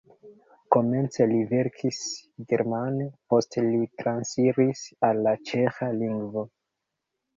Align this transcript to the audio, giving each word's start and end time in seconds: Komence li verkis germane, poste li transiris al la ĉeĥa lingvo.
Komence 0.75 1.27
li 1.31 1.41
verkis 1.51 1.99
germane, 2.53 3.07
poste 3.35 3.65
li 3.67 3.83
transiris 4.03 4.83
al 5.11 5.23
la 5.29 5.35
ĉeĥa 5.51 5.91
lingvo. 6.03 6.49